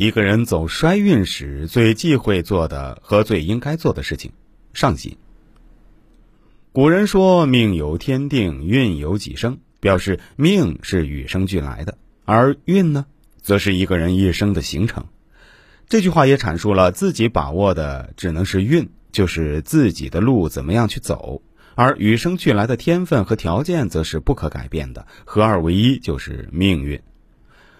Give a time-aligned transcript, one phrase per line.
[0.00, 4.32] 一个人走衰运时最忌讳做的和最应该做的事情，
[4.72, 5.18] 上喜。
[6.72, 13.04] 古人说“命由天定，运由己生”，表示命是与生俱来的，而运呢，
[13.42, 15.04] 则是一个人一生的形成。
[15.86, 21.42] 这句话也阐述了自己把握的只能是运，就是自己的路怎么样去走，
[21.74, 27.02] 而与生俱来的天分和条件则是不可改变的，合二为一就是命运。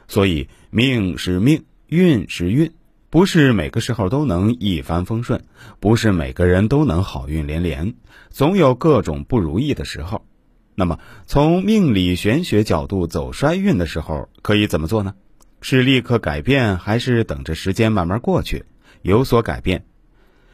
[0.06, 2.72] 所以，命是命，运是运。
[3.10, 5.42] 不是每个时候都能一帆风顺，
[5.80, 7.94] 不是每个人都能好运连连，
[8.30, 10.24] 总有各种不如意的时候。
[10.76, 15.14] 那么，从命理玄学角度走衰运的时候，可以怎么做呢？
[15.60, 18.64] 是立刻改变，还是等着时间慢慢过去，
[19.02, 19.84] 有所改变？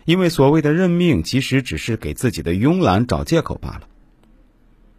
[0.06, 3.82] 因为所谓的认命，其实只是给自己的慵懒找借口罢了。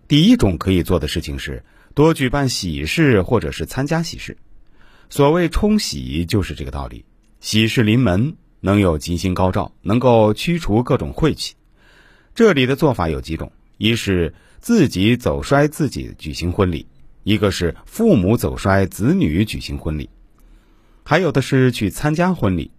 [0.08, 1.64] 第一种可以做的事情是
[1.96, 4.38] 多举办喜事，或者是参加喜事。
[5.10, 7.06] 所谓冲喜，就是这个道理。
[7.40, 11.56] 喜事临门，能有吉星高照，能够驱除各种晦气。
[12.36, 16.86] 这里的做法有几种：一是自己走衰，自己举行婚礼；
[17.24, 20.10] 一个是父母走衰，子女举行婚礼；
[21.04, 22.72] 还有的是去参加婚礼。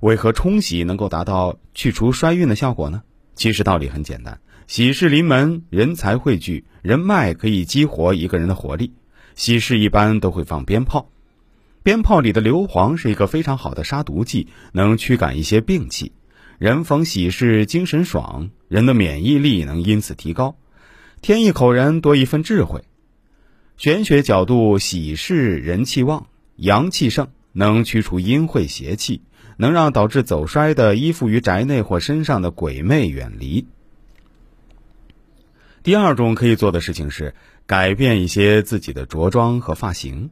[0.00, 3.02] 为何冲喜能够达到去除衰运的效果呢？
[3.34, 8.94] 其实道理很简单：喜事临门，人才汇聚，人脉可以激活一个人的活力。
[9.34, 11.10] 喜事一般都会放鞭炮。
[11.82, 16.12] 鞭炮里的硫磺是一个非常好的杀毒剂，能驱赶一些病气。
[16.58, 20.56] 人逢喜事精神爽，人的免疫力能因此提高。
[21.22, 22.84] 添一口人多一份智慧。
[23.76, 29.22] 玄学角度，喜事人气旺，阳气盛，能驱除阴晦邪气，
[29.56, 33.66] 能让导致走衰的依附于宅内或身上的鬼魅远离。
[35.84, 37.34] 第二种可以做的事情是
[37.66, 40.30] 改变一些自己的着装和发型。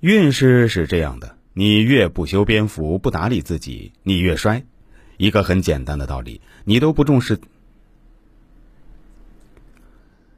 [0.00, 4.64] 运势是这样的：你越不修边幅、不打理自己，你越衰。
[5.16, 7.38] 一个很简单的道理，你都不重视，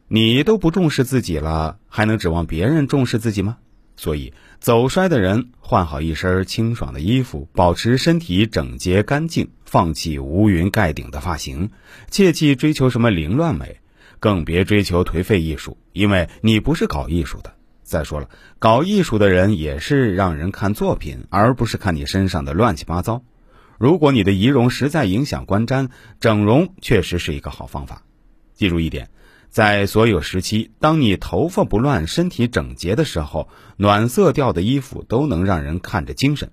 [0.06, 3.56] 你都不重视自己了，还能指望别人重视自己吗？
[3.96, 11.70] 所以，走衰的人换好一身清爽的衣服，保持身体整洁干净，放弃乌云盖顶的发型，
[12.10, 13.80] 切忌追求什么凌乱美，
[14.20, 17.55] 更别追求颓废艺术，因为你不是搞艺术的。
[17.86, 23.22] 再说了，搞艺术的人也是让人看作品，而不是看你身上的乱七八糟。
[23.78, 25.88] 如果你的仪容实在影响观瞻，
[26.18, 28.02] 整容确实是一个好方法。
[28.54, 29.08] 记住一点，
[29.50, 36.50] 在所有时期，当你头发不乱、身体整洁的时候，暖色调的衣服都能让人看着精神。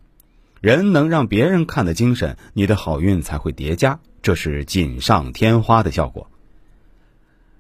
[0.62, 6.30] 人能让别人看得精神，你的好运才会叠加，这是锦上添花的效果。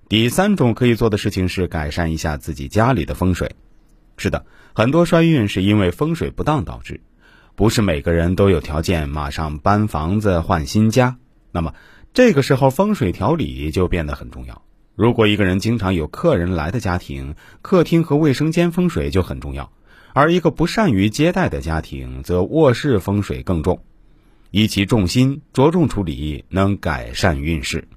[0.10, 3.56] 第三种可以做的事情是改善一下自己家里的风水。
[4.18, 7.02] 是的，很多衰运是因为风水不当导致，
[7.56, 11.18] 不是每个人都有条件马上搬房子换新家。
[11.52, 11.74] 那么
[12.14, 14.62] 这个时候风水调理就变得很重要。
[14.96, 19.72] 如果一个人经常有客人来的家庭，客厅和卫生间风水就很重要；
[20.14, 23.82] 而一个不善于接待的家庭，则卧室风水更重。
[24.52, 27.88] 以其重心着重处理，能改善运势。